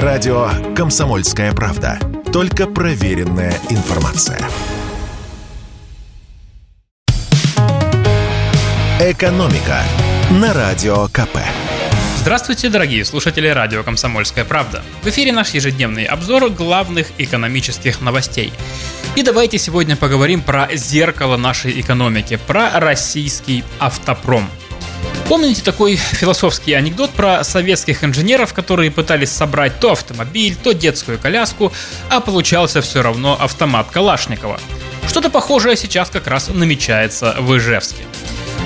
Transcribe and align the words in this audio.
Радио 0.00 0.48
«Комсомольская 0.74 1.52
правда». 1.52 1.98
Только 2.32 2.66
проверенная 2.66 3.52
информация. 3.68 4.40
«Экономика» 8.98 9.82
на 10.30 10.54
Радио 10.54 11.08
КП. 11.08 11.36
Здравствуйте, 12.16 12.70
дорогие 12.70 13.04
слушатели 13.04 13.48
радио 13.48 13.82
«Комсомольская 13.82 14.46
правда». 14.46 14.82
В 15.02 15.08
эфире 15.08 15.30
наш 15.30 15.50
ежедневный 15.50 16.06
обзор 16.06 16.48
главных 16.48 17.08
экономических 17.18 18.00
новостей. 18.00 18.50
И 19.14 19.22
давайте 19.22 19.58
сегодня 19.58 19.94
поговорим 19.94 20.40
про 20.40 20.74
зеркало 20.74 21.36
нашей 21.36 21.78
экономики, 21.78 22.38
про 22.46 22.80
российский 22.80 23.62
автопром. 23.78 24.48
Помните 25.32 25.62
такой 25.62 25.96
философский 25.96 26.74
анекдот 26.74 27.08
про 27.08 27.42
советских 27.42 28.04
инженеров, 28.04 28.52
которые 28.52 28.90
пытались 28.90 29.30
собрать 29.30 29.80
то 29.80 29.92
автомобиль, 29.92 30.54
то 30.62 30.72
детскую 30.74 31.18
коляску, 31.18 31.72
а 32.10 32.20
получался 32.20 32.82
все 32.82 33.00
равно 33.00 33.38
автомат 33.40 33.90
Калашникова? 33.90 34.60
Что-то 35.08 35.30
похожее 35.30 35.78
сейчас 35.78 36.10
как 36.10 36.26
раз 36.26 36.48
намечается 36.48 37.34
в 37.38 37.56
Ижевске. 37.56 38.02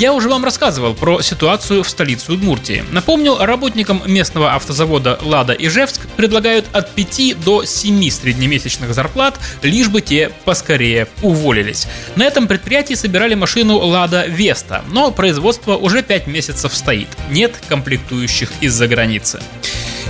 Я 0.00 0.14
уже 0.14 0.30
вам 0.30 0.46
рассказывал 0.46 0.94
про 0.94 1.20
ситуацию 1.20 1.82
в 1.82 1.88
столице 1.90 2.32
Удмуртии. 2.32 2.82
Напомню, 2.90 3.36
работникам 3.36 4.02
местного 4.06 4.54
автозавода 4.54 5.18
«Лада» 5.20 5.52
Ижевск 5.52 6.08
предлагают 6.16 6.64
от 6.72 6.94
5 6.94 7.38
до 7.44 7.66
7 7.66 8.08
среднемесячных 8.08 8.94
зарплат, 8.94 9.38
лишь 9.60 9.88
бы 9.88 10.00
те 10.00 10.30
поскорее 10.46 11.06
уволились. 11.20 11.86
На 12.16 12.24
этом 12.24 12.48
предприятии 12.48 12.94
собирали 12.94 13.34
машину 13.34 13.76
«Лада 13.76 14.24
Веста», 14.24 14.82
но 14.90 15.10
производство 15.10 15.76
уже 15.76 16.02
5 16.02 16.28
месяцев 16.28 16.74
стоит. 16.74 17.08
Нет 17.28 17.60
комплектующих 17.68 18.50
из-за 18.62 18.88
границы. 18.88 19.42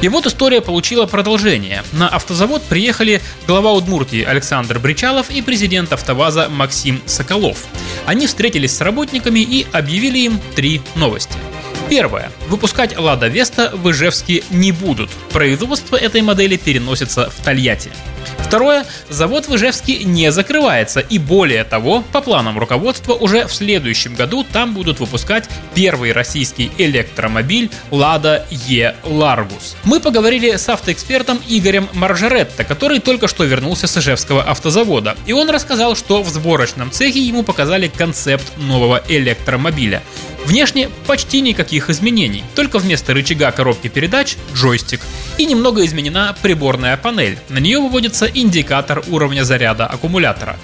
И 0.02 0.08
вот 0.08 0.24
история 0.24 0.60
получила 0.60 1.06
продолжение. 1.06 1.82
На 1.90 2.08
автозавод 2.08 2.62
приехали 2.62 3.20
глава 3.48 3.72
Удмуртии 3.72 4.22
Александр 4.22 4.78
Бричалов 4.78 5.30
и 5.30 5.42
президент 5.42 5.92
АвтоВАЗа 5.92 6.48
Максим 6.48 7.02
Соколов. 7.06 7.66
Они 8.10 8.26
встретились 8.26 8.74
с 8.74 8.80
работниками 8.80 9.38
и 9.38 9.64
объявили 9.70 10.18
им 10.18 10.40
три 10.56 10.80
новости. 10.96 11.49
Первое. 11.90 12.30
Выпускать 12.46 12.96
«Лада 12.96 13.26
Веста» 13.26 13.72
в 13.74 13.90
Ижевске 13.90 14.44
не 14.50 14.70
будут. 14.70 15.10
Производство 15.32 15.96
этой 15.96 16.22
модели 16.22 16.56
переносится 16.56 17.28
в 17.30 17.44
Тольятти. 17.44 17.90
Второе. 18.38 18.84
Завод 19.08 19.48
в 19.48 19.56
Ижевске 19.56 20.04
не 20.04 20.30
закрывается. 20.30 21.00
И 21.00 21.18
более 21.18 21.64
того, 21.64 22.04
по 22.12 22.20
планам 22.20 22.60
руководства, 22.60 23.14
уже 23.14 23.46
в 23.48 23.52
следующем 23.52 24.14
году 24.14 24.44
там 24.44 24.72
будут 24.72 25.00
выпускать 25.00 25.48
первый 25.74 26.12
российский 26.12 26.70
электромобиль 26.78 27.70
Lada 27.90 28.44
E 28.50 28.94
Largus. 29.04 29.74
Мы 29.82 29.98
поговорили 29.98 30.54
с 30.56 30.68
автоэкспертом 30.68 31.40
Игорем 31.48 31.88
Маржаретто, 31.92 32.62
который 32.62 33.00
только 33.00 33.26
что 33.26 33.42
вернулся 33.42 33.88
с 33.88 33.96
Ижевского 33.96 34.44
автозавода. 34.44 35.16
И 35.26 35.32
он 35.32 35.50
рассказал, 35.50 35.96
что 35.96 36.22
в 36.22 36.28
сборочном 36.28 36.92
цехе 36.92 37.20
ему 37.20 37.42
показали 37.42 37.88
концепт 37.88 38.44
нового 38.58 39.02
электромобиля. 39.08 40.02
Внешне 40.50 40.90
почти 41.06 41.42
никаких 41.42 41.90
изменений, 41.90 42.42
только 42.56 42.80
вместо 42.80 43.14
рычага 43.14 43.52
коробки 43.52 43.86
передач– 43.86 44.36
джойстик, 44.52 45.00
и 45.38 45.46
немного 45.46 45.86
изменена 45.86 46.34
приборная 46.42 46.96
панель. 46.96 47.38
На 47.50 47.58
нее 47.58 47.78
выводится 47.78 48.26
индикатор 48.26 49.04
уровня 49.06 49.44
заряда 49.44 49.86
аккумулятора. 49.86 50.56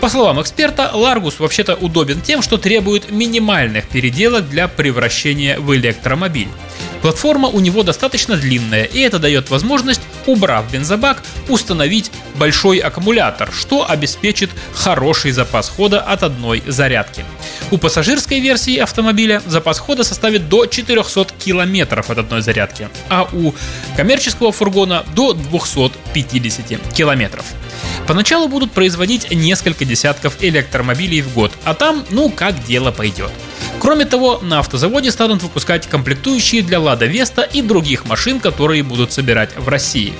По 0.00 0.08
словам 0.08 0.42
эксперта, 0.42 0.90
Largus 0.92 1.36
вообще-то 1.38 1.76
удобен 1.76 2.20
тем, 2.20 2.42
что 2.42 2.56
требует 2.56 3.12
минимальных 3.12 3.86
переделок 3.86 4.48
для 4.48 4.66
превращения 4.66 5.60
в 5.60 5.72
электромобиль. 5.72 6.48
Платформа 7.00 7.46
у 7.46 7.60
него 7.60 7.84
достаточно 7.84 8.36
длинная, 8.36 8.84
и 8.84 8.98
это 8.98 9.20
дает 9.20 9.50
возможность, 9.50 10.02
убрав 10.26 10.68
бензобак, 10.72 11.22
установить 11.48 12.10
большой 12.34 12.78
аккумулятор, 12.78 13.52
что 13.52 13.88
обеспечит 13.88 14.50
хороший 14.74 15.30
запас 15.30 15.68
хода 15.68 16.00
от 16.00 16.24
одной 16.24 16.60
зарядки. 16.66 17.24
У 17.70 17.76
пассажирской 17.76 18.40
версии 18.40 18.78
автомобиля 18.78 19.42
запас 19.46 19.78
хода 19.78 20.02
составит 20.02 20.48
до 20.48 20.64
400 20.64 21.26
километров 21.38 22.08
от 22.08 22.18
одной 22.18 22.40
зарядки, 22.40 22.88
а 23.10 23.28
у 23.30 23.52
коммерческого 23.94 24.52
фургона 24.52 25.04
до 25.14 25.34
250 25.34 26.94
километров. 26.94 27.44
Поначалу 28.06 28.48
будут 28.48 28.72
производить 28.72 29.30
несколько 29.30 29.84
десятков 29.84 30.42
электромобилей 30.42 31.20
в 31.20 31.34
год, 31.34 31.52
а 31.64 31.74
там, 31.74 32.06
ну, 32.08 32.30
как 32.30 32.64
дело 32.64 32.90
пойдет. 32.90 33.30
Кроме 33.80 34.06
того, 34.06 34.38
на 34.40 34.60
автозаводе 34.60 35.10
станут 35.10 35.42
выпускать 35.42 35.86
комплектующие 35.86 36.62
для 36.62 36.80
Лада 36.80 37.04
Веста 37.04 37.42
и 37.42 37.60
других 37.60 38.06
машин, 38.06 38.40
которые 38.40 38.82
будут 38.82 39.12
собирать 39.12 39.50
в 39.56 39.68
России. 39.68 40.14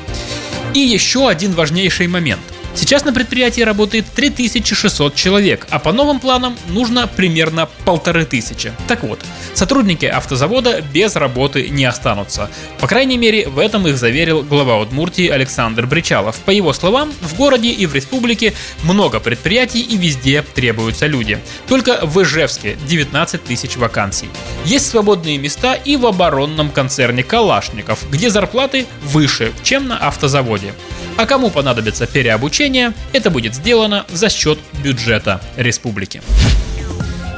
И 0.75 0.81
еще 0.81 1.29
один 1.29 1.53
важнейший 1.53 2.09
момент– 2.09 2.43
Сейчас 2.79 3.05
на 3.05 3.13
предприятии 3.13 3.63
работает 3.63 4.07
3600 4.15 5.17
человек, 5.17 5.67
а 5.69 5.81
по 5.81 5.93
новым 5.93 6.21
планам 6.21 6.57
нужно 6.69 7.09
примерно 7.09 7.69
полторы 7.85 8.25
тысячи. 8.25 8.73
Так 8.87 9.03
вот, 9.03 9.19
сотрудники 9.53 10.05
автозавода 10.07 10.81
без 10.81 11.17
работы 11.17 11.71
не 11.71 11.85
останутся. 11.85 12.49
По 12.79 12.87
крайней 12.87 13.19
мере, 13.19 13.49
в 13.49 13.59
этом 13.59 13.89
их 13.89 13.99
заверил 13.99 14.45
глава 14.45 14.79
Удмуртии 14.79 15.27
Александр 15.27 15.87
Бричалов. 15.87 16.37
По 16.37 16.53
его 16.53 16.73
словам, 16.73 17.13
в 17.21 17.35
городе 17.35 17.71
и 17.71 17.85
в 17.85 17.97
республике 17.97 18.55
много 18.85 19.19
предприятий 19.19 19.81
и 19.81 19.97
везде 19.97 20.43
требуются 20.43 21.09
люди. 21.09 21.41
Только 21.67 22.07
в 22.07 22.23
Ижевске 22.23 22.79
19 22.87 23.43
тысяч 23.43 23.77
вакансий. 23.77 24.29
Есть 24.65 24.87
свободные 24.87 25.37
места 25.37 25.75
и 25.75 25.97
в 25.97 26.07
оборонном 26.07 26.71
концерне 26.71 27.25
Калашников, 27.25 28.09
где 28.09 28.31
зарплаты 28.31 28.87
выше, 29.03 29.53
чем 29.65 29.89
на 29.89 29.99
автозаводе. 29.99 30.75
А 31.19 31.27
кому 31.27 31.51
понадобится 31.51 32.07
переобучение, 32.07 32.93
это 33.13 33.29
будет 33.29 33.53
сделано 33.53 34.07
за 34.09 34.31
счет 34.31 34.57
бюджета 34.85 35.41
республики. 35.57 36.23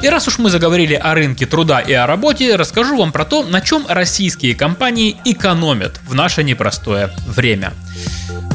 И 0.02 0.08
раз 0.08 0.28
уж 0.28 0.36
мы 0.36 0.50
заговорили 0.50 0.92
о 0.92 1.14
рынке 1.14 1.46
труда 1.46 1.80
и 1.80 1.94
о 1.94 2.06
работе, 2.06 2.56
расскажу 2.56 2.98
вам 2.98 3.10
про 3.10 3.24
то, 3.24 3.42
на 3.42 3.62
чем 3.62 3.86
российские 3.88 4.54
компании 4.54 5.16
экономят 5.24 5.98
в 6.06 6.14
наше 6.14 6.44
непростое 6.44 7.10
время. 7.26 7.72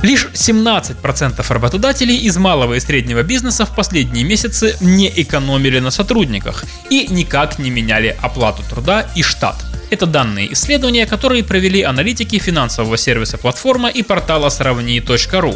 Лишь 0.04 0.28
17% 0.32 1.44
работодателей 1.52 2.18
из 2.18 2.38
малого 2.38 2.76
и 2.76 2.80
среднего 2.80 3.24
бизнеса 3.24 3.66
в 3.66 3.74
последние 3.74 4.24
месяцы 4.24 4.78
не 4.80 5.12
экономили 5.16 5.80
на 5.80 5.90
сотрудниках 5.90 6.66
и 6.92 7.08
никак 7.10 7.58
не 7.58 7.72
меняли 7.72 8.16
оплату 8.22 8.62
труда 8.70 9.08
и 9.16 9.24
штат– 9.24 9.56
это 9.96 10.06
данные 10.06 10.52
исследования, 10.52 11.06
которые 11.06 11.42
провели 11.44 11.82
аналитики 11.82 12.38
финансового 12.38 12.98
сервиса 12.98 13.38
платформа 13.38 13.90
и 13.90 14.04
портала 14.04 14.50
сравни.ру. 14.50 15.56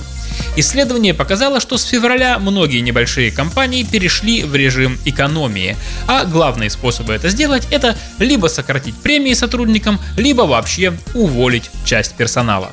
Исследование 0.56 1.14
показало, 1.14 1.60
что 1.60 1.78
с 1.78 1.84
февраля 1.84 2.40
многие 2.40 2.80
небольшие 2.80 3.32
компании 3.32 3.84
перешли 3.84 4.44
в 4.44 4.56
режим 4.56 4.98
экономии, 5.04 5.76
а 6.08 6.24
главные 6.24 6.70
способы 6.70 7.14
это 7.14 7.28
сделать– 7.30 7.68
это 7.72 7.98
либо 8.20 8.48
сократить 8.48 8.96
премии 8.96 9.34
сотрудникам, 9.34 10.00
либо 10.16 10.44
вообще 10.44 10.94
уволить 11.14 11.70
часть 11.84 12.16
персонала. 12.16 12.72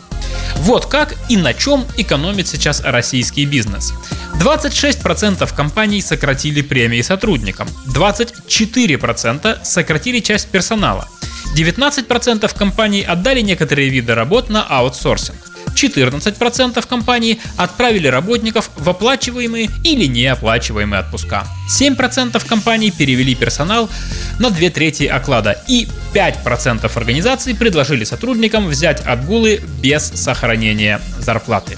Вот 0.59 0.87
как 0.87 1.17
и 1.29 1.37
на 1.37 1.53
чем 1.53 1.85
экономит 1.97 2.47
сейчас 2.47 2.81
российский 2.85 3.45
бизнес. 3.45 3.93
26% 4.41 5.55
компаний 5.55 6.01
сократили 6.01 6.63
премии 6.63 7.03
сотрудникам, 7.03 7.69
24% 7.89 9.65
сократили 9.65 10.21
часть 10.21 10.49
персонала, 10.49 11.09
19% 11.55 12.59
компаний 12.59 13.03
отдали 13.03 13.41
некоторые 13.43 13.89
виды 13.89 14.15
работ 14.15 14.51
на 14.51 14.63
аутсорсинг. 14.63 15.37
14% 15.77 16.89
компаний 16.89 17.39
отправили 17.57 18.09
работников 18.09 18.71
в 18.77 18.89
оплачиваемые 18.89 19.71
или 19.85 20.07
неоплачиваемые 20.07 21.01
отпуска. 21.01 21.45
7% 21.69 22.47
компаний 22.47 22.91
перевели 22.91 23.35
персонал 23.35 23.91
на 24.39 24.51
две 24.51 24.71
трети 24.71 25.05
оклада 25.05 25.63
и 25.69 25.87
5% 26.15 26.91
организаций 26.97 27.55
предложили 27.55 28.05
сотрудникам 28.05 28.67
взять 28.67 29.01
отгулы 29.03 29.61
без 29.83 30.05
сохранения 30.15 31.01
зарплаты. 31.19 31.77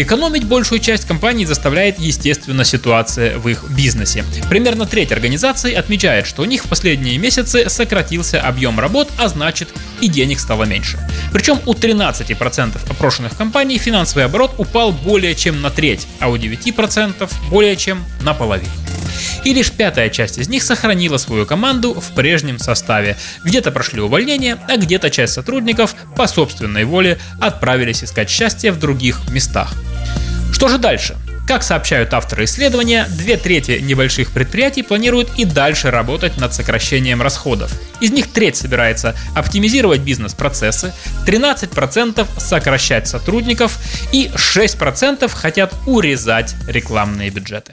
Экономить 0.00 0.44
большую 0.44 0.78
часть 0.78 1.06
компаний 1.06 1.44
заставляет, 1.44 1.98
естественно, 1.98 2.64
ситуация 2.64 3.36
в 3.36 3.48
их 3.48 3.64
бизнесе. 3.68 4.24
Примерно 4.48 4.86
треть 4.86 5.10
организаций 5.10 5.72
отмечает, 5.72 6.24
что 6.24 6.42
у 6.42 6.44
них 6.44 6.64
в 6.64 6.68
последние 6.68 7.18
месяцы 7.18 7.68
сократился 7.68 8.40
объем 8.40 8.78
работ, 8.78 9.10
а 9.18 9.26
значит 9.26 9.70
и 10.00 10.06
денег 10.06 10.38
стало 10.38 10.62
меньше. 10.62 11.00
Причем 11.32 11.58
у 11.66 11.74
13% 11.74 12.78
опрошенных 12.88 13.36
компаний 13.36 13.76
финансовый 13.78 14.24
оборот 14.24 14.54
упал 14.58 14.92
более 14.92 15.34
чем 15.34 15.62
на 15.62 15.70
треть, 15.70 16.06
а 16.20 16.28
у 16.28 16.36
9% 16.36 17.28
более 17.50 17.74
чем 17.74 18.04
на 18.22 18.34
половину. 18.34 18.70
И 19.44 19.54
лишь 19.54 19.70
пятая 19.70 20.10
часть 20.10 20.38
из 20.38 20.48
них 20.48 20.62
сохранила 20.62 21.16
свою 21.16 21.46
команду 21.46 21.94
в 21.94 22.14
прежнем 22.14 22.58
составе. 22.58 23.16
Где-то 23.44 23.70
прошли 23.70 24.00
увольнения, 24.00 24.58
а 24.68 24.76
где-то 24.76 25.10
часть 25.10 25.34
сотрудников 25.34 25.94
по 26.16 26.26
собственной 26.26 26.84
воле 26.84 27.18
отправились 27.40 28.04
искать 28.04 28.30
счастье 28.30 28.72
в 28.72 28.78
других 28.78 29.28
местах. 29.30 29.72
Что 30.52 30.68
же 30.68 30.78
дальше? 30.78 31.16
Как 31.48 31.62
сообщают 31.62 32.12
авторы 32.12 32.44
исследования, 32.44 33.06
две 33.08 33.38
трети 33.38 33.78
небольших 33.80 34.32
предприятий 34.32 34.82
планируют 34.82 35.30
и 35.38 35.46
дальше 35.46 35.90
работать 35.90 36.36
над 36.36 36.52
сокращением 36.52 37.22
расходов. 37.22 37.72
Из 38.02 38.10
них 38.10 38.30
треть 38.30 38.56
собирается 38.56 39.14
оптимизировать 39.34 40.02
бизнес-процессы, 40.02 40.92
13% 41.26 42.26
сокращать 42.38 43.08
сотрудников 43.08 43.78
и 44.12 44.30
6% 44.34 45.26
хотят 45.34 45.72
урезать 45.86 46.54
рекламные 46.66 47.30
бюджеты. 47.30 47.72